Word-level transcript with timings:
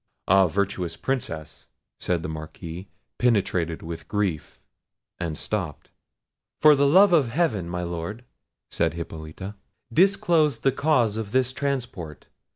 "Ah, 0.27 0.47
virtuous 0.47 0.97
Princess!" 0.97 1.67
said 1.99 2.23
the 2.23 2.27
Marquis, 2.27 2.89
penetrated 3.19 3.83
with 3.83 4.07
grief, 4.07 4.59
and 5.19 5.37
stopped. 5.37 5.91
"For 6.59 6.73
the 6.73 6.87
love 6.87 7.13
of 7.13 7.27
Heaven, 7.27 7.69
my 7.69 7.83
Lord," 7.83 8.25
said 8.71 8.95
Hippolita, 8.95 9.53
"disclose 9.93 10.61
the 10.61 10.71
cause 10.71 11.17
of 11.17 11.33
this 11.33 11.53
transport! 11.53 12.25